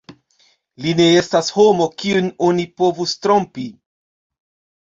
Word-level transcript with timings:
Li 0.85 0.93
ne 0.99 1.05
estas 1.17 1.51
homo, 1.57 1.87
kiun 2.05 2.31
oni 2.49 2.65
povus 2.83 3.15
trompi. 3.27 3.67